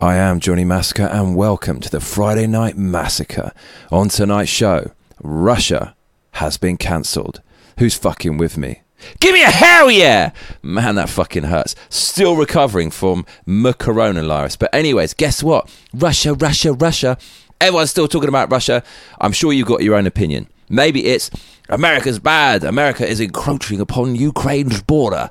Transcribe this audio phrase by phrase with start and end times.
[0.00, 3.50] I am Johnny Massacre, and welcome to the Friday Night Massacre.
[3.90, 5.96] On tonight's show, Russia
[6.34, 7.42] has been cancelled.
[7.80, 8.82] Who's fucking with me?
[9.18, 10.30] Give me a hell yeah!
[10.62, 11.74] Man, that fucking hurts.
[11.88, 14.60] Still recovering from m- coronavirus.
[14.60, 15.68] But, anyways, guess what?
[15.92, 17.18] Russia, Russia, Russia.
[17.60, 18.84] Everyone's still talking about Russia.
[19.20, 20.46] I'm sure you've got your own opinion.
[20.68, 21.28] Maybe it's
[21.68, 22.62] America's bad.
[22.62, 25.28] America is encroaching upon Ukraine's border.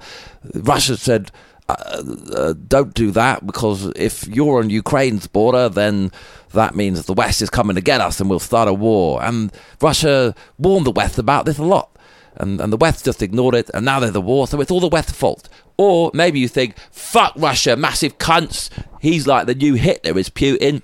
[0.54, 1.32] Russia said,
[1.70, 6.12] uh, don't do that because if you're on Ukraine's border, then
[6.54, 9.21] that means the West is coming to get us and we'll start a war.
[9.24, 11.92] And Russia warned the West about this a lot.
[12.39, 14.80] And, and the West just ignored it, and now there's a war, so it's all
[14.80, 15.50] the West's fault.
[15.75, 18.70] Or maybe you think, fuck Russia, massive cunts.
[19.02, 20.84] He's like the new Hitler, is Putin.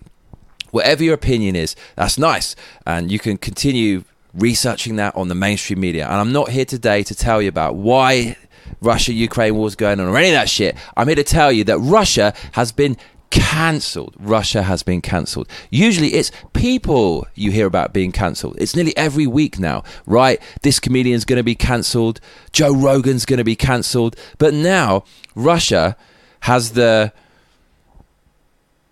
[0.72, 2.56] Whatever your opinion is, that's nice.
[2.88, 6.06] And you can continue researching that on the mainstream media.
[6.06, 8.36] And I'm not here today to tell you about why
[8.82, 10.76] Russia Ukraine war's going on or any of that shit.
[10.96, 12.98] I'm here to tell you that Russia has been
[13.34, 14.16] cancelled.
[14.20, 15.48] Russia has been cancelled.
[15.72, 18.56] Usually it's people you hear about being cancelled.
[18.60, 20.40] It's nearly every week now, right?
[20.62, 22.20] This comedian's going to be cancelled.
[22.52, 24.16] Joe Rogan's going to be cancelled.
[24.38, 25.98] But now Russia
[26.42, 27.12] has the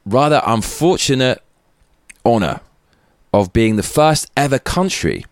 [0.05, 1.43] rather unfortunate
[2.25, 2.61] honour
[3.33, 5.23] of being the first ever country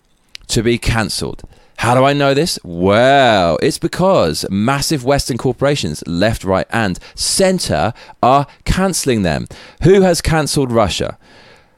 [0.47, 1.43] to be cancelled.
[1.79, 2.59] How do I know this?
[2.61, 9.47] Well, it's because massive Western corporations, left, right, and center, are cancelling them.
[9.83, 11.17] Who has cancelled Russia?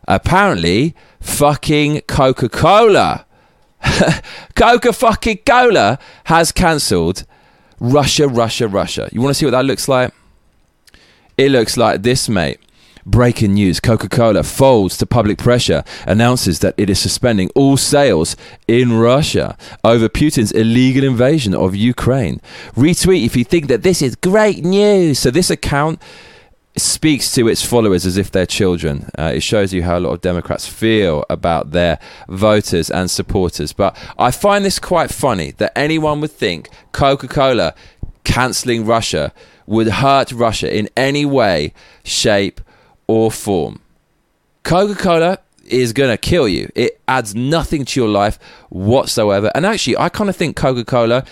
[0.07, 3.27] Apparently, fucking Coca Cola.
[4.55, 7.23] Coca fucking Cola has cancelled
[7.79, 9.07] Russia, Russia, Russia.
[9.11, 10.11] You want to see what that looks like?
[11.37, 12.59] It looks like this, mate.
[13.05, 18.35] Breaking news Coca Cola folds to public pressure, announces that it is suspending all sales
[18.67, 22.41] in Russia over Putin's illegal invasion of Ukraine.
[22.75, 25.19] Retweet if you think that this is great news.
[25.19, 26.01] So, this account
[26.77, 29.09] speaks to its followers as if they're children.
[29.17, 31.99] Uh, it shows you how a lot of Democrats feel about their
[32.29, 33.73] voters and supporters.
[33.73, 37.73] But I find this quite funny that anyone would think Coca Cola
[38.23, 39.33] cancelling Russia
[39.65, 42.61] would hurt Russia in any way, shape,
[43.11, 43.81] or form.
[44.63, 46.71] Coca Cola is going to kill you.
[46.75, 48.39] It adds nothing to your life
[48.69, 49.51] whatsoever.
[49.53, 51.25] And actually, I kind of think Coca Cola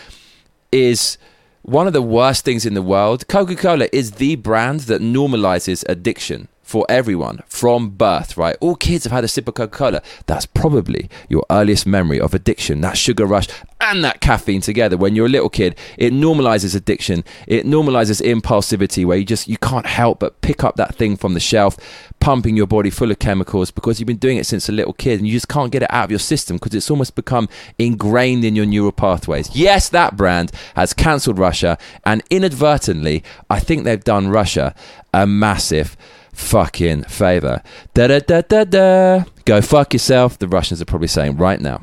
[0.73, 1.17] is
[1.61, 3.29] one of the worst things in the world.
[3.29, 8.55] Coca Cola is the brand that normalizes addiction for everyone from birth, right?
[8.61, 10.03] All kids have had a sip of Coca Cola.
[10.27, 13.47] That's probably your earliest memory of addiction, that sugar rush
[13.81, 14.95] and that caffeine together.
[14.95, 17.23] When you're a little kid, it normalizes addiction.
[17.47, 21.33] It normalizes impulsivity where you just you can't help but pick up that thing from
[21.33, 21.75] the shelf,
[22.19, 25.17] pumping your body full of chemicals because you've been doing it since a little kid
[25.17, 27.49] and you just can't get it out of your system because it's almost become
[27.79, 29.55] ingrained in your neural pathways.
[29.55, 34.75] Yes, that brand has cancelled Russia and inadvertently, I think they've done Russia
[35.11, 35.97] a massive
[36.33, 37.61] fucking favor.
[37.93, 39.23] Da da da da da.
[39.45, 40.37] Go fuck yourself.
[40.37, 41.81] The Russians are probably saying right now.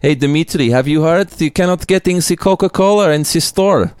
[0.00, 3.92] Hey Dmitry, have you heard you cannot get in the Coca-Cola in the store?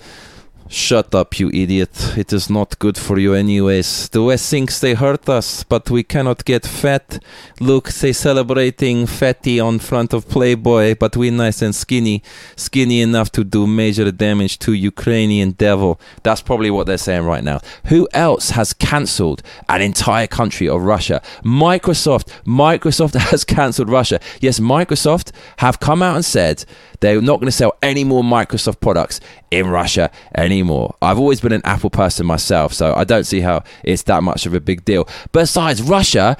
[0.72, 2.16] Shut up, you idiot.
[2.16, 4.08] It is not good for you, anyways.
[4.08, 7.22] The West thinks they hurt us, but we cannot get fat.
[7.60, 12.22] Look, they celebrating fatty on front of Playboy, but we nice and skinny.
[12.56, 16.00] Skinny enough to do major damage to Ukrainian devil.
[16.22, 17.60] That's probably what they're saying right now.
[17.88, 21.20] Who else has cancelled an entire country of Russia?
[21.44, 22.28] Microsoft.
[22.46, 24.20] Microsoft has cancelled Russia.
[24.40, 26.64] Yes, Microsoft have come out and said
[27.00, 30.61] they're not going to sell any more Microsoft products in Russia anymore.
[31.00, 34.46] I've always been an Apple person myself, so I don't see how it's that much
[34.46, 35.08] of a big deal.
[35.32, 36.36] Besides, Russia,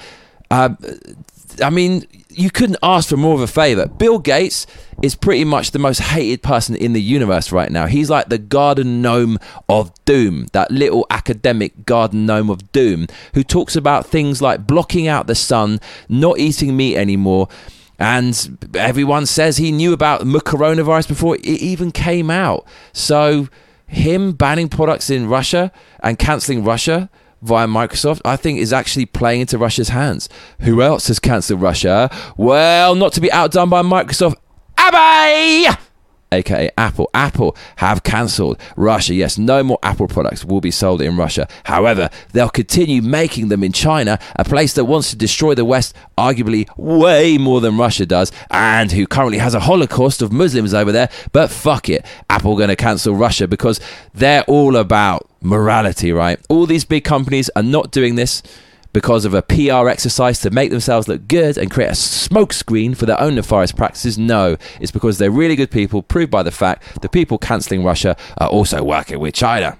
[0.51, 0.69] uh,
[1.61, 3.87] I mean, you couldn't ask for more of a favor.
[3.87, 4.65] Bill Gates
[5.01, 7.85] is pretty much the most hated person in the universe right now.
[7.85, 9.37] He's like the garden gnome
[9.69, 15.07] of doom, that little academic garden gnome of doom who talks about things like blocking
[15.07, 15.79] out the sun,
[16.09, 17.49] not eating meat anymore
[17.99, 22.65] and everyone says he knew about the coronavirus before it even came out.
[22.91, 23.47] So,
[23.93, 25.71] him banning products in Russia
[26.01, 27.09] and canceling Russia
[27.41, 30.29] via Microsoft, I think is actually playing into Russia's hands.
[30.61, 32.09] Who else has cancelled Russia?
[32.37, 34.35] Well, not to be outdone by Microsoft.
[34.77, 35.77] Abbey!
[36.33, 37.09] Aka Apple.
[37.13, 39.13] Apple have cancelled Russia.
[39.13, 41.47] Yes, no more Apple products will be sold in Russia.
[41.65, 45.95] However, they'll continue making them in China, a place that wants to destroy the West,
[46.17, 50.91] arguably way more than Russia does, and who currently has a holocaust of Muslims over
[50.91, 51.09] there.
[51.31, 53.79] But fuck it, Apple going to cancel Russia because
[54.13, 56.39] they're all about morality, right?
[56.49, 58.41] All these big companies are not doing this
[58.93, 63.05] because of a PR exercise to make themselves look good and create a smokescreen for
[63.05, 64.17] their own nefarious practices.
[64.17, 68.15] No, it's because they're really good people, proved by the fact the people cancelling Russia
[68.37, 69.77] are also working with China.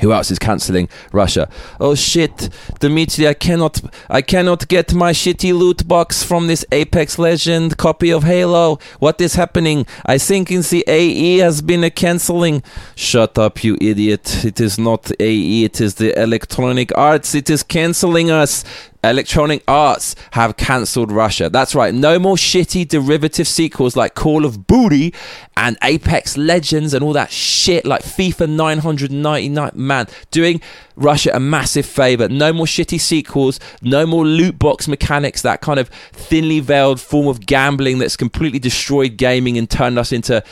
[0.00, 1.48] Who else is cancelling Russia?
[1.78, 2.48] Oh shit,
[2.80, 8.10] Dimitri, I cannot I cannot get my shitty loot box from this Apex Legend copy
[8.10, 8.78] of Halo.
[9.00, 9.86] What is happening?
[10.06, 12.62] I think in the AE has been a cancelling.
[12.94, 14.44] Shut up, you idiot.
[14.44, 17.34] It is not AE, it is the Electronic Arts.
[17.34, 18.64] It is cancelling us.
[19.04, 21.50] Electronic Arts have cancelled Russia.
[21.50, 21.92] That's right.
[21.92, 25.12] No more shitty derivative sequels like Call of Booty
[25.56, 29.72] and Apex Legends and all that shit like FIFA 999.
[29.74, 30.60] Man, doing
[30.94, 32.28] Russia a massive favor.
[32.28, 33.58] No more shitty sequels.
[33.82, 38.60] No more loot box mechanics, that kind of thinly veiled form of gambling that's completely
[38.60, 40.44] destroyed gaming and turned us into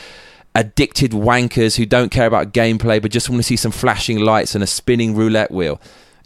[0.55, 4.53] addicted wankers who don't care about gameplay but just want to see some flashing lights
[4.55, 5.79] and a spinning roulette wheel.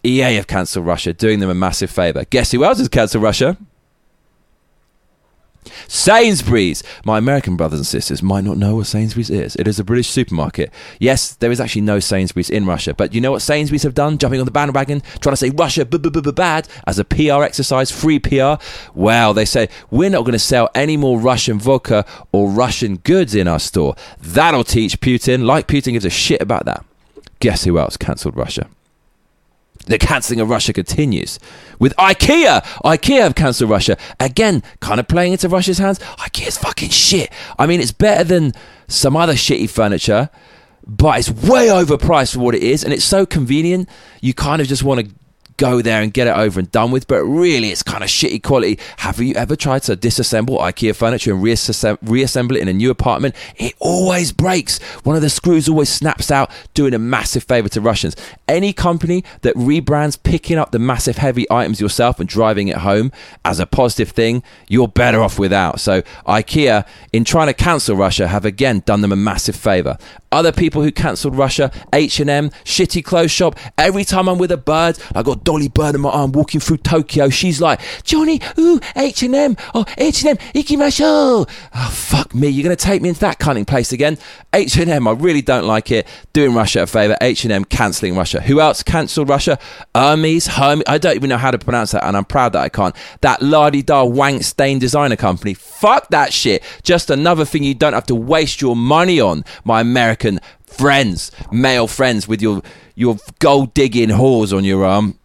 [0.06, 2.26] EA have cancelled Russia, doing them a massive favour.
[2.26, 3.58] Guess who else has cancelled Russia?
[5.88, 6.84] Sainsbury's.
[7.04, 9.56] My American brothers and sisters might not know what Sainsbury's is.
[9.56, 10.72] It is a British supermarket.
[11.00, 14.18] Yes, there is actually no Sainsbury's in Russia, but you know what Sainsbury's have done?
[14.18, 18.56] Jumping on the bandwagon, trying to say Russia bad as a PR exercise, free PR.
[18.94, 23.36] Well, they say we're not going to sell any more Russian vodka or Russian goods
[23.36, 23.96] in our store.
[24.20, 25.46] That'll teach Putin.
[25.46, 26.86] Like Putin gives a shit about that.
[27.40, 28.70] Guess who else cancelled Russia?
[29.88, 31.40] The cancelling of Russia continues
[31.80, 32.64] with IKEA.
[32.84, 36.00] IKEA have cancelled Russia again, kind of playing into Russia's hands.
[36.00, 37.32] IKEA's fucking shit.
[37.60, 38.54] I mean, it's better than
[38.88, 40.30] some other shitty furniture,
[40.88, 43.90] but it's way overpriced for what it is, and it's so convenient.
[44.22, 45.16] You kind of just want to
[45.58, 48.44] go there and get it over and done with, but really it's kind of shitty
[48.44, 48.78] quality.
[48.98, 53.36] Have you ever tried to disassemble IKEA furniture and reassemble it in a new apartment?
[53.56, 54.82] It always breaks.
[55.04, 58.16] One of the screws always snaps out, doing a massive favor to Russians.
[58.48, 63.12] Any company that rebrands picking up the massive heavy items yourself and driving it home
[63.44, 65.80] as a positive thing, you're better off without.
[65.80, 69.98] So IKEA, in trying to cancel Russia, have again done them a massive favor.
[70.32, 73.58] Other people who cancelled Russia, H&M, shitty clothes shop.
[73.78, 76.78] Every time I'm with a bird, I got Dolly Bird in my arm walking through
[76.78, 77.30] Tokyo.
[77.30, 81.50] She's like, Johnny, ooh, H&M, oh, H&M, ikimasho.
[81.74, 82.50] Oh, fuck me.
[82.50, 84.18] You're going to take me into that cunning place again?
[84.54, 86.08] H&M, I really don't like it.
[86.34, 87.16] Doing Russia a favour.
[87.22, 88.42] H&M cancelling Russia.
[88.42, 89.60] Who else cancelled Russia?
[89.94, 90.84] Hermes, Hermes.
[90.88, 92.96] I don't even know how to pronounce that, and I'm proud that I can't.
[93.22, 95.54] That lardy-da wank stain designer company.
[95.54, 96.64] Fuck that shit.
[96.84, 101.88] Just another thing you don't have to waste your money on, my American friends, male
[101.88, 102.62] friends with your
[102.96, 105.20] your gold digging whores on your arm.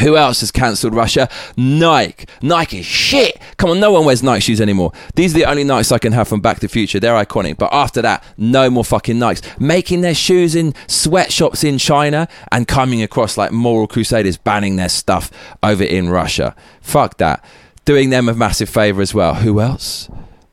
[0.00, 1.28] Who else has cancelled Russia?
[1.56, 2.26] Nike.
[2.42, 3.40] Nike shit.
[3.56, 4.92] Come on, no one wears Nike shoes anymore.
[5.14, 6.98] These are the only Nikes I can have from Back to the Future.
[6.98, 7.56] They're iconic.
[7.56, 9.42] But after that, no more fucking Nikes.
[9.60, 14.88] Making their shoes in sweatshops in China and coming across like moral crusaders banning their
[14.88, 15.30] stuff
[15.62, 16.56] over in Russia.
[16.80, 17.44] Fuck that.
[17.84, 19.34] Doing them a massive favour as well.
[19.34, 20.10] Who else?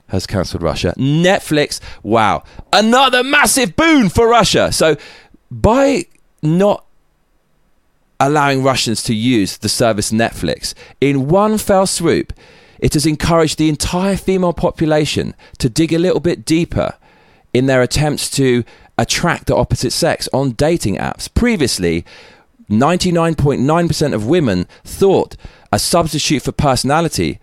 [0.10, 0.94] Has cancelled Russia.
[0.96, 4.72] Netflix, wow, another massive boon for Russia.
[4.72, 4.96] So,
[5.50, 6.06] by
[6.44, 6.86] not
[8.26, 10.74] allowing Russians to use the service Netflix.
[11.02, 12.34] In one fell swoop,
[12.80, 16.94] it has encouraged the entire female population to dig a little bit deeper
[17.54, 18.64] in their attempts to
[18.98, 21.34] attract the opposite sex on dating apps.
[21.34, 22.06] Previously,
[22.70, 25.36] 99.9% of women thought
[25.72, 27.40] a substitute for personality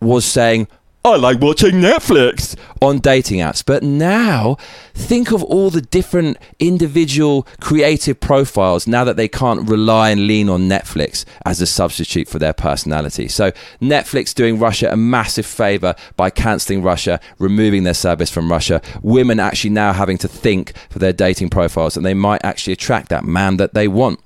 [0.00, 0.66] was saying,
[1.04, 3.64] I like watching Netflix on dating apps.
[3.66, 4.56] But now,
[4.94, 10.48] think of all the different individual creative profiles now that they can't rely and lean
[10.48, 13.26] on Netflix as a substitute for their personality.
[13.26, 13.50] So,
[13.80, 18.80] Netflix doing Russia a massive favor by canceling Russia, removing their service from Russia.
[19.02, 23.08] Women actually now having to think for their dating profiles and they might actually attract
[23.08, 24.20] that man that they want.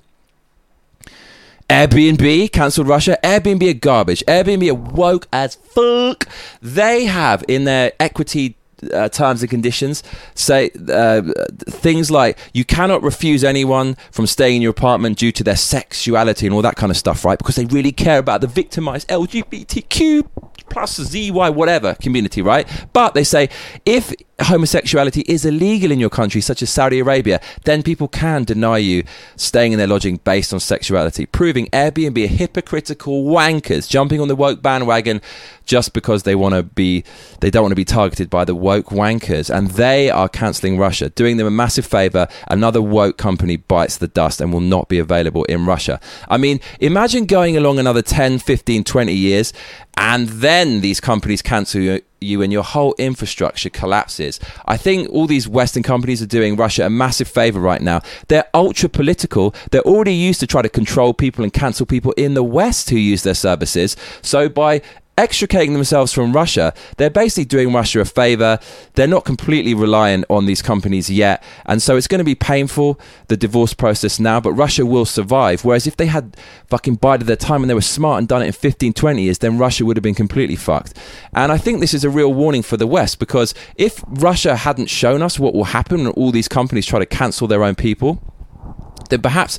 [1.69, 3.19] Airbnb cancelled Russia.
[3.25, 4.23] Airbnb are garbage.
[4.27, 6.29] Airbnb are woke as fuck.
[6.63, 8.57] They have in their equity
[8.93, 10.03] uh, terms and conditions
[10.35, 11.23] say uh,
[11.67, 16.47] things like you cannot refuse anyone from staying in your apartment due to their sexuality
[16.47, 17.39] and all that kind of stuff, right?
[17.39, 20.29] Because they really care about the victimized LGBTQ
[20.69, 22.69] plus ZY whatever community, right?
[22.93, 23.49] But they say
[23.85, 28.79] if homosexuality is illegal in your country, such as Saudi Arabia, then people can deny
[28.79, 29.03] you
[29.37, 34.37] staying in their lodging based on sexuality, proving Airbnb are hypocritical wankers jumping on the
[34.37, 35.23] woke bandwagon
[35.65, 37.03] just because they want to be
[37.41, 39.55] they don't want to be targeted by the woke wankers.
[39.55, 42.29] And they are cancelling Russia doing them a massive favor.
[42.49, 45.99] Another woke company bites the dust and will not be available in Russia.
[46.29, 49.53] I mean imagine going along another 10 15 20 years
[49.97, 54.41] and then these companies cancel you you and your whole infrastructure collapses.
[54.65, 58.01] I think all these Western companies are doing Russia a massive favor right now.
[58.29, 59.55] They're ultra political.
[59.71, 62.97] They're already used to try to control people and cancel people in the West who
[62.97, 63.97] use their services.
[64.23, 64.83] So by
[65.19, 68.59] extricating themselves from Russia, they're basically doing Russia a favor.
[68.95, 71.43] They're not completely reliant on these companies yet.
[71.65, 75.65] And so it's going to be painful, the divorce process now, but Russia will survive.
[75.65, 76.37] Whereas if they had
[76.69, 79.39] fucking bided their time and they were smart and done it in 15, 20 years,
[79.39, 80.95] then Russia would have been completely fucked.
[81.33, 84.91] And I think this is a real warning for the West because if Russia hadn't
[84.91, 88.21] shown us what will happen when all these companies try to cancel their own people,
[89.09, 89.59] then perhaps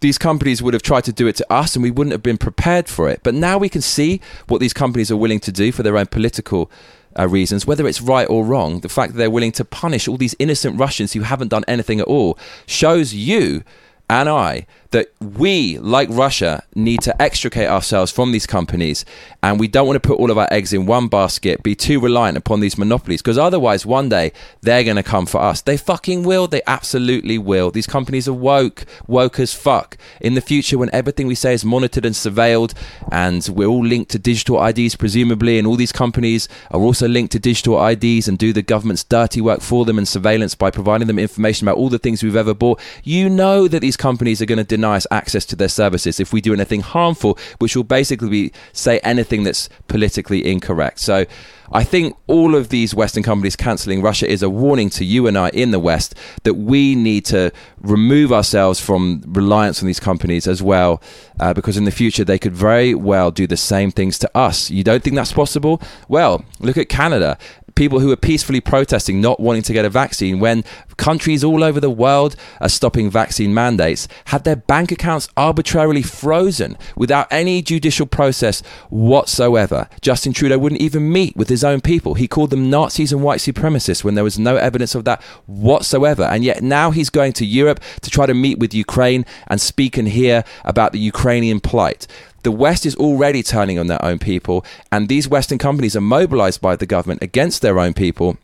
[0.00, 2.38] these companies would have tried to do it to us and we wouldn't have been
[2.38, 3.20] prepared for it.
[3.22, 6.06] But now we can see what these companies are willing to do for their own
[6.06, 6.70] political
[7.18, 8.80] uh, reasons, whether it's right or wrong.
[8.80, 12.00] The fact that they're willing to punish all these innocent Russians who haven't done anything
[12.00, 13.62] at all shows you
[14.08, 19.04] and I that we, like Russia, need to extricate ourselves from these companies
[19.42, 21.98] and we don't want to put all of our eggs in one basket, be too
[21.98, 24.30] reliant upon these monopolies because otherwise one day
[24.60, 25.60] they're going to come for us.
[25.60, 26.46] They fucking will.
[26.46, 27.72] They absolutely will.
[27.72, 29.98] These companies are woke, woke as fuck.
[30.20, 32.72] In the future, when everything we say is monitored and surveilled
[33.10, 37.32] and we're all linked to digital IDs, presumably, and all these companies are also linked
[37.32, 41.08] to digital IDs and do the government's dirty work for them and surveillance by providing
[41.08, 44.46] them information about all the things we've ever bought, you know that these companies are
[44.46, 47.74] going to deny deny us access to their services if we do anything harmful, which
[47.74, 50.98] will basically be, say anything that's politically incorrect.
[50.98, 51.24] So
[51.72, 55.38] I think all of these Western companies cancelling Russia is a warning to you and
[55.38, 60.46] I in the West that we need to remove ourselves from reliance on these companies
[60.46, 61.00] as well,
[61.40, 64.70] uh, because in the future they could very well do the same things to us.
[64.70, 65.80] You don't think that's possible?
[66.08, 67.38] Well, look at Canada
[67.74, 70.64] people who are peacefully protesting not wanting to get a vaccine when
[70.96, 76.76] countries all over the world are stopping vaccine mandates had their bank accounts arbitrarily frozen
[76.96, 79.88] without any judicial process whatsoever.
[80.00, 82.14] Justin Trudeau wouldn't even meet with his own people.
[82.14, 86.22] He called them Nazis and white supremacists when there was no evidence of that whatsoever.
[86.22, 89.96] And yet now he's going to Europe to try to meet with Ukraine and speak
[89.96, 92.06] and hear about the Ukrainian plight.
[92.44, 96.60] The West is already turning on their own people, and these Western companies are mobilized
[96.60, 98.36] by the government against their own people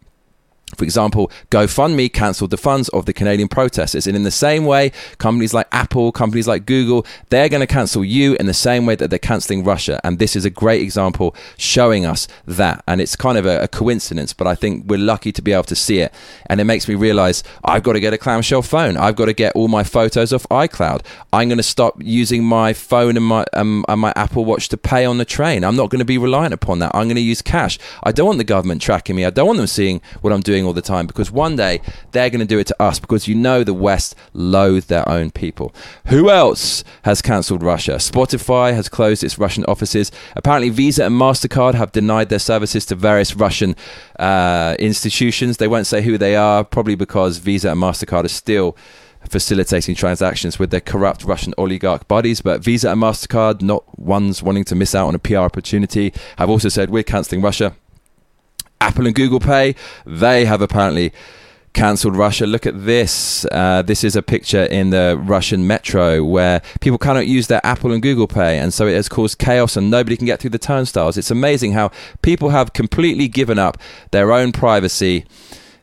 [0.76, 4.06] for example, GoFundMe cancelled the funds of the Canadian protesters.
[4.06, 8.04] And in the same way, companies like Apple, companies like Google, they're going to cancel
[8.04, 10.00] you in the same way that they're cancelling Russia.
[10.04, 12.82] And this is a great example showing us that.
[12.86, 15.64] And it's kind of a, a, coincidence, but I think we're lucky to be able
[15.64, 16.12] to see it.
[16.46, 18.96] And it makes me realize I've got to get a clamshell phone.
[18.96, 21.04] I've got to get all my photos off iCloud.
[21.32, 24.76] I'm going to stop using my phone and my, um, and my Apple Watch to
[24.76, 25.64] pay on the train.
[25.64, 26.90] I'm not going to be reliant upon that.
[26.94, 27.78] I'm going to use cash.
[28.02, 29.24] I don't want the government tracking me.
[29.24, 31.80] I don't want them seeing what I'm doing doing all the time because one day
[32.12, 35.32] they're going to do it to us because you know the West loathe their own
[35.32, 35.74] people.
[36.06, 37.96] Who else has cancelled Russia?
[37.96, 40.12] Spotify has closed its Russian offices.
[40.36, 43.74] Apparently, Visa and MasterCard have denied their services to various Russian
[44.20, 45.56] uh, institutions.
[45.56, 48.76] They won't say who they are, probably because Visa and MasterCard are still
[49.28, 52.40] facilitating transactions with their corrupt Russian oligarch buddies.
[52.40, 56.48] But Visa and MasterCard, not ones wanting to miss out on a PR opportunity, have
[56.48, 57.74] also said we're cancelling Russia.
[58.80, 59.74] Apple and Google Pay,
[60.06, 61.12] they have apparently
[61.72, 62.46] cancelled Russia.
[62.46, 63.44] Look at this.
[63.52, 67.92] Uh, this is a picture in the Russian metro where people cannot use their Apple
[67.92, 70.58] and Google Pay, and so it has caused chaos and nobody can get through the
[70.58, 71.16] turnstiles.
[71.16, 71.90] It's amazing how
[72.22, 73.78] people have completely given up
[74.10, 75.24] their own privacy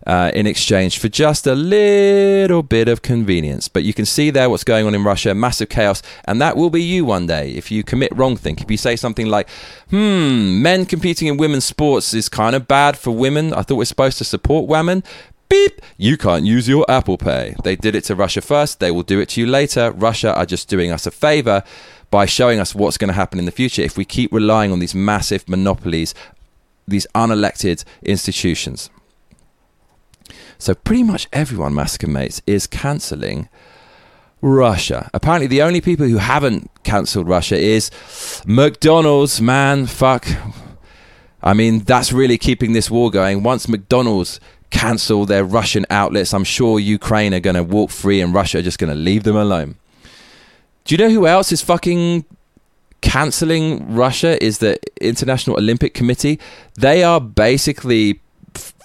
[0.07, 3.67] uh, in exchange for just a little bit of convenience.
[3.67, 6.69] But you can see there what's going on in Russia, massive chaos, and that will
[6.69, 8.61] be you one day if you commit wrong think.
[8.61, 9.49] If you say something like,
[9.89, 13.53] hmm, men competing in women's sports is kind of bad for women.
[13.53, 15.03] I thought we're supposed to support women.
[15.49, 17.55] Beep, you can't use your Apple Pay.
[17.63, 19.91] They did it to Russia first, they will do it to you later.
[19.91, 21.63] Russia are just doing us a favor
[22.09, 24.79] by showing us what's going to happen in the future if we keep relying on
[24.79, 26.13] these massive monopolies,
[26.87, 28.89] these unelected institutions.
[30.59, 33.49] So pretty much everyone, Massacre Mates, is cancelling
[34.41, 35.09] Russia.
[35.13, 37.91] Apparently, the only people who haven't cancelled Russia is
[38.45, 39.41] McDonald's.
[39.41, 40.27] Man, fuck.
[41.41, 43.43] I mean, that's really keeping this war going.
[43.43, 48.33] Once McDonald's cancel their Russian outlets, I'm sure Ukraine are going to walk free and
[48.33, 49.75] Russia are just going to leave them alone.
[50.85, 52.25] Do you know who else is fucking
[53.01, 54.41] cancelling Russia?
[54.43, 56.39] Is the International Olympic Committee.
[56.75, 58.21] They are basically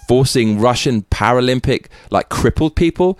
[0.07, 3.17] forcing Russian Paralympic, like crippled people,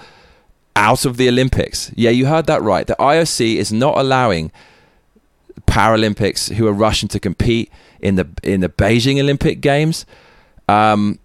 [0.75, 1.92] out of the Olympics.
[1.96, 2.86] Yeah, you heard that right.
[2.88, 4.52] The IOC is not allowing
[5.68, 10.06] Paralympics who are Russian to compete in the in the Beijing Olympic Games.
[10.68, 11.20] Um,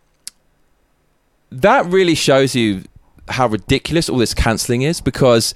[1.51, 2.85] that really shows you
[3.29, 5.55] how ridiculous all this cancelling is because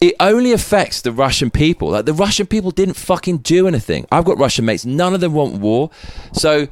[0.00, 1.90] it only affects the Russian people.
[1.90, 4.06] Like the Russian people didn't fucking do anything.
[4.10, 5.90] I've got Russian mates, none of them want war.
[6.32, 6.68] So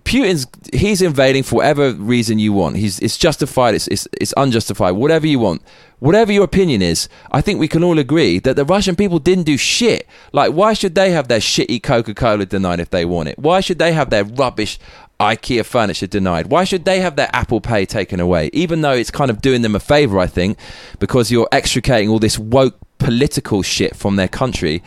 [0.00, 2.76] Putin's he's invading for whatever reason you want.
[2.76, 3.74] He's it's justified.
[3.74, 4.94] It's it's, it's unjustified.
[4.94, 5.62] Whatever you want,
[6.00, 9.44] whatever your opinion is, I think we can all agree that the Russian people didn't
[9.44, 10.08] do shit.
[10.32, 13.38] Like, why should they have their shitty Coca Cola denied if they want it?
[13.38, 14.80] Why should they have their rubbish
[15.20, 16.48] IKEA furniture denied?
[16.48, 18.50] Why should they have their Apple Pay taken away?
[18.52, 20.58] Even though it's kind of doing them a favor, I think,
[20.98, 24.82] because you're extricating all this woke political shit from their country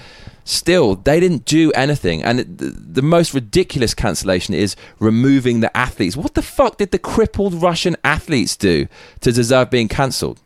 [0.47, 2.23] still they didn't do anything.
[2.23, 6.15] And the, the, most ridiculous cancellation is removing the athletes.
[6.15, 8.87] What the fuck did the crippled russian athletes do
[9.21, 10.39] to deserve being cancelled?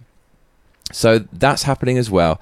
[0.92, 2.42] So that's happening as well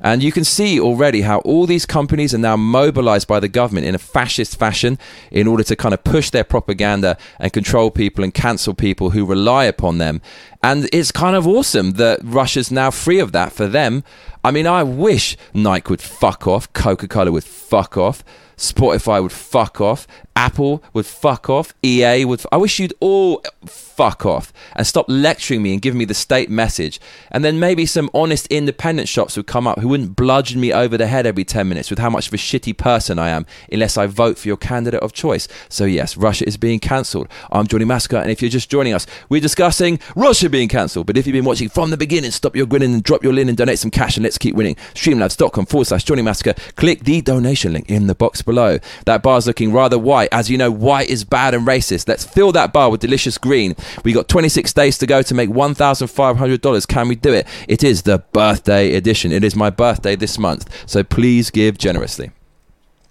[0.00, 3.86] and you can see already how all these companies are now mobilized by the government
[3.86, 4.98] in a fascist fashion
[5.30, 9.24] in order to kind of push their propaganda and control people and cancel people who
[9.26, 10.20] rely upon them.
[10.62, 14.04] And it's kind of awesome that Russia's now free of that for them.
[14.44, 18.24] I mean, I wish Nike would fuck off, Coca Cola would fuck off.
[18.60, 22.40] Spotify would fuck off, Apple would fuck off, EA would.
[22.40, 26.14] F- I wish you'd all fuck off and stop lecturing me and giving me the
[26.14, 27.00] state message.
[27.30, 30.96] And then maybe some honest independent shops would come up who wouldn't bludgeon me over
[30.98, 33.96] the head every 10 minutes with how much of a shitty person I am unless
[33.96, 35.48] I vote for your candidate of choice.
[35.68, 37.28] So, yes, Russia is being cancelled.
[37.50, 41.06] I'm Johnny Massacre, and if you're just joining us, we're discussing Russia being cancelled.
[41.06, 43.50] But if you've been watching from the beginning, stop your grinning and drop your linen,
[43.50, 44.76] and donate some cash, and let's keep winning.
[44.94, 46.54] Streamlabs.com forward slash Johnny Massacre.
[46.76, 48.78] Click the donation link in the box below.
[49.06, 50.28] That bar's looking rather white.
[50.32, 52.08] As you know, white is bad and racist.
[52.08, 53.76] Let's fill that bar with delicious green.
[54.04, 56.88] We got 26 days to go to make $1,500.
[56.88, 57.46] Can we do it?
[57.68, 59.30] It is the birthday edition.
[59.30, 60.68] It is my birthday this month.
[60.86, 62.32] So please give generously.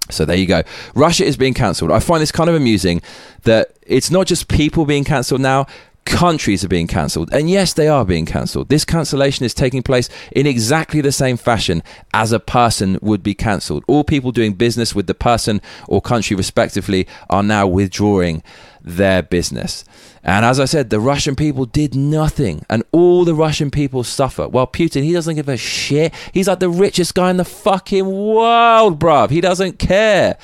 [0.09, 0.63] So there you go.
[0.95, 1.91] Russia is being cancelled.
[1.91, 3.01] I find this kind of amusing
[3.43, 5.67] that it's not just people being cancelled now,
[6.05, 7.29] countries are being cancelled.
[7.31, 8.69] And yes, they are being cancelled.
[8.69, 13.33] This cancellation is taking place in exactly the same fashion as a person would be
[13.33, 13.83] cancelled.
[13.87, 18.43] All people doing business with the person or country, respectively, are now withdrawing
[18.81, 19.85] their business.
[20.23, 24.47] And as I said, the Russian people did nothing, and all the Russian people suffer.
[24.47, 26.13] Well, Putin, he doesn't give a shit.
[26.33, 29.29] He's like the richest guy in the fucking world, bruv.
[29.29, 30.37] He doesn't care.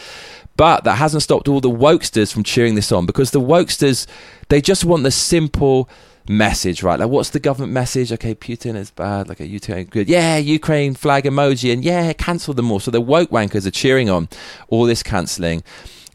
[0.57, 4.07] But that hasn't stopped all the wokesters from cheering this on because the wokesters,
[4.49, 5.89] they just want the simple
[6.27, 6.99] message, right?
[6.99, 8.11] Like, what's the government message?
[8.11, 9.27] Okay, Putin is bad.
[9.29, 10.07] Like, Ukraine good.
[10.07, 12.79] Yeah, Ukraine flag emoji, and yeah, cancel them all.
[12.79, 14.29] So the woke wankers are cheering on
[14.69, 15.63] all this cancelling,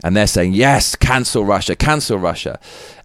[0.02, 2.58] and they're saying, yes, cancel Russia, cancel Russia.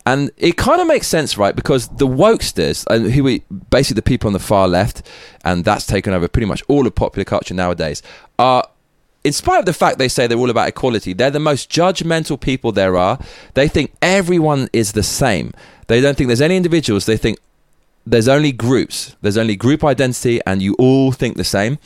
[0.07, 1.55] And it kind of makes sense, right?
[1.55, 5.01] Because the wokesters, and who we basically the people on the far left,
[5.43, 8.01] and that's taken over pretty much all of popular culture nowadays,
[8.37, 8.67] are
[9.25, 12.39] in spite of the fact they say they're all about equality, they're the most judgmental
[12.39, 13.17] people there are.
[13.55, 15.51] They think everyone is the same.
[15.87, 17.07] They don't think there's any individuals.
[17.07, 17.39] They think
[18.05, 19.15] there's only groups.
[19.21, 21.79] There's only group identity, and you all think the same.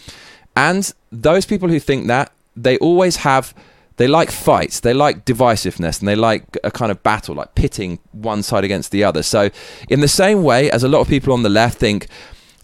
[0.54, 3.54] And those people who think that, they always have
[3.95, 7.99] they like fights, they like divisiveness, and they like a kind of battle, like pitting
[8.13, 9.23] one side against the other.
[9.23, 9.49] So,
[9.89, 12.08] in the same way as a lot of people on the left think,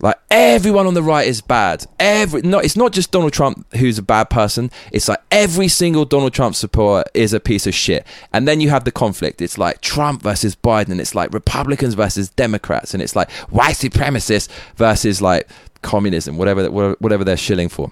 [0.06, 1.88] like everyone on the right is bad.
[2.00, 4.70] Every no, it's not just Donald Trump who's a bad person.
[4.92, 8.06] It's like every single Donald Trump supporter is a piece of shit.
[8.32, 9.42] And then you have the conflict.
[9.42, 11.00] It's like Trump versus Biden.
[11.00, 12.94] It's like Republicans versus Democrats.
[12.94, 15.50] And it's like white supremacists versus like
[15.82, 17.92] communism, whatever whatever they're shilling for.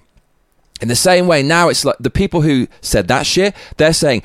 [0.82, 4.21] In the same way, now it's like the people who said that shit, they're saying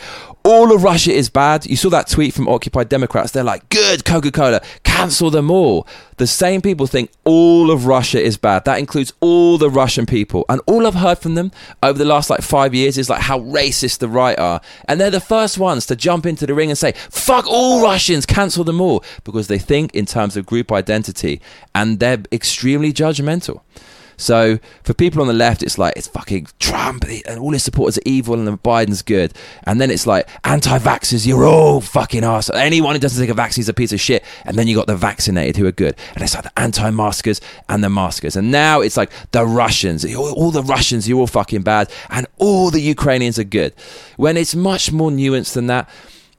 [0.48, 1.66] all of Russia is bad.
[1.66, 3.32] You saw that tweet from Occupy Democrats.
[3.32, 5.86] They're like, good, Coca Cola, cancel them all.
[6.16, 8.64] The same people think all of Russia is bad.
[8.64, 10.46] That includes all the Russian people.
[10.48, 13.40] And all I've heard from them over the last like five years is like how
[13.40, 14.62] racist the right are.
[14.86, 18.24] And they're the first ones to jump into the ring and say, fuck all Russians,
[18.24, 19.04] cancel them all.
[19.24, 21.42] Because they think in terms of group identity
[21.74, 23.60] and they're extremely judgmental.
[24.18, 27.96] So for people on the left, it's like it's fucking Trump and all his supporters
[27.98, 29.32] are evil and then Biden's good.
[29.62, 32.50] And then it's like anti-vaxxers, you're all fucking ass.
[32.50, 34.24] Anyone who doesn't take a vaccine is a piece of shit.
[34.44, 35.96] And then you got the vaccinated who are good.
[36.14, 38.36] And it's like the anti-maskers and the maskers.
[38.36, 41.90] And now it's like the Russians, all the Russians, you're all fucking bad.
[42.10, 43.72] And all the Ukrainians are good.
[44.16, 45.88] When it's much more nuanced than that.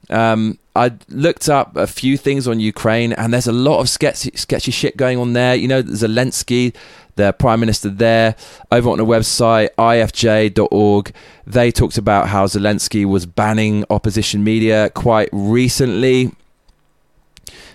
[0.08, 4.30] Um, I looked up a few things on Ukraine, and there's a lot of sketchy,
[4.34, 5.54] sketchy shit going on there.
[5.54, 6.74] You know, Zelensky,
[7.20, 8.34] the prime minister there,
[8.72, 11.12] over on the website ifj.org,
[11.46, 16.32] they talked about how Zelensky was banning opposition media quite recently.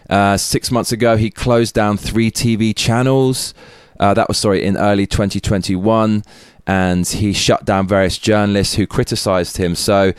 [0.09, 3.53] Uh, six months ago, he closed down three TV channels.
[3.99, 6.23] Uh, that was sorry in early 2021,
[6.67, 9.75] and he shut down various journalists who criticized him.
[9.75, 10.13] So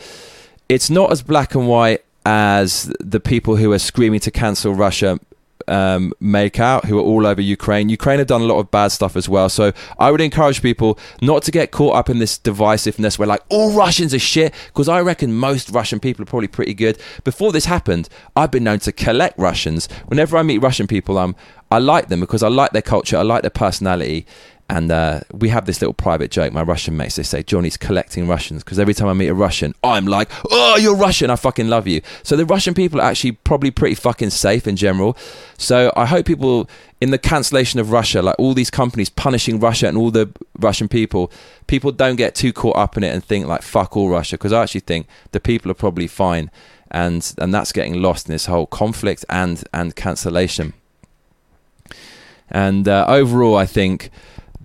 [0.69, 5.19] it's not as black and white as the people who are screaming to cancel Russia
[5.67, 7.89] um, make out who are all over Ukraine.
[7.89, 9.49] Ukraine have done a lot of bad stuff as well.
[9.49, 13.43] So I would encourage people not to get caught up in this divisiveness where like
[13.49, 16.97] all Russians are shit because I reckon most Russian people are probably pretty good.
[17.23, 19.87] Before this happened, I've been known to collect Russians.
[20.07, 21.35] Whenever I meet Russian people, I'm
[21.69, 24.25] I like them because I like their culture, I like their personality,
[24.69, 26.51] and uh, we have this little private joke.
[26.51, 29.73] My Russian mates, they say, Johnny's collecting Russians because every time I meet a Russian,
[29.81, 31.29] I'm like, oh, you're Russian.
[31.29, 32.01] I fucking love you.
[32.23, 35.15] So the Russian people are actually probably pretty fucking safe in general.
[35.57, 39.87] So I hope people, in the cancellation of Russia, like all these companies punishing Russia
[39.87, 41.31] and all the Russian people,
[41.67, 44.35] people don't get too caught up in it and think like, fuck all Russia.
[44.35, 46.51] Because I actually think the people are probably fine.
[46.91, 50.73] And, and that's getting lost in this whole conflict and, and cancellation.
[52.49, 54.09] And uh, overall, I think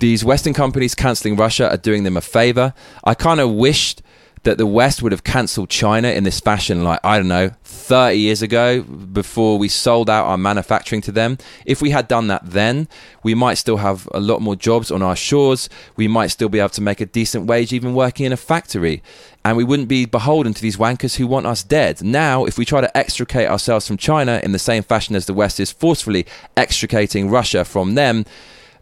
[0.03, 2.75] these Western companies cancelling Russia are doing them a favor.
[3.05, 4.03] I kind of wished
[4.43, 8.19] that the West would have cancelled China in this fashion, like, I don't know, 30
[8.19, 11.39] years ago, before we sold out our manufacturing to them.
[11.65, 12.89] If we had done that then,
[13.23, 15.69] we might still have a lot more jobs on our shores.
[15.95, 19.05] We might still be able to make a decent wage, even working in a factory.
[19.45, 22.03] And we wouldn't be beholden to these wankers who want us dead.
[22.03, 25.35] Now, if we try to extricate ourselves from China in the same fashion as the
[25.35, 28.25] West is forcefully extricating Russia from them,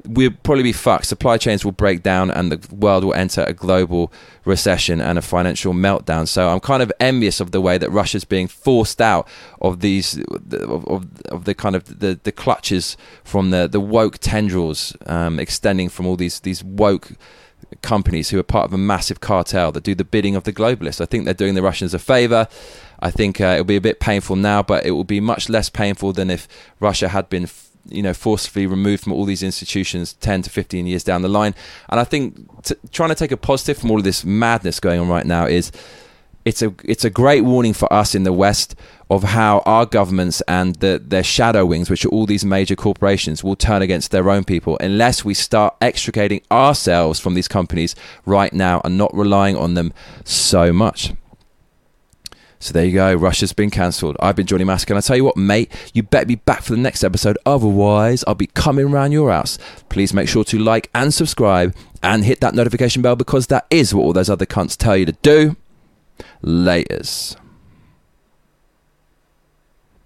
[0.05, 1.07] we'll probably be fucked.
[1.07, 4.13] Supply chains will break down, and the world will enter a global
[4.45, 6.27] recession and a financial meltdown.
[6.27, 9.29] So I'm kind of envious of the way that Russia's being forced out
[9.61, 14.19] of these of, of, of the kind of the, the clutches from the the woke
[14.19, 17.13] tendrils um, extending from all these these woke
[17.83, 21.01] companies who are part of a massive cartel that do the bidding of the globalists.
[21.01, 22.49] I think they're doing the Russians a favor.
[23.01, 25.71] I think uh, it'll be a bit painful now, but it will be much less
[25.71, 26.49] painful than if
[26.81, 27.47] Russia had been
[27.89, 31.55] you know forcefully removed from all these institutions 10 to 15 years down the line.
[31.89, 35.01] And i think t- trying to take a positive from all of this madness going
[35.01, 35.73] on right now is
[36.45, 38.75] it's a it's a great warning for us in the west
[39.11, 43.45] of how our governments and the, their shadow wings which are all these major corporations
[43.45, 48.53] will turn against their own people unless we start extricating ourselves from these companies right
[48.53, 49.93] now and not relying on them
[50.25, 51.13] so much
[52.61, 53.15] so there you go.
[53.15, 54.17] Russia's been cancelled.
[54.21, 56.73] I've been Johnny Mask, and I tell you what, mate, you better be back for
[56.73, 57.39] the next episode.
[57.47, 59.59] Otherwise, I'll be coming around your house.
[59.89, 63.95] Please make sure to like and subscribe and hit that notification bell because that is
[63.95, 65.57] what all those other cunts tell you to do.
[66.45, 67.40] Laters.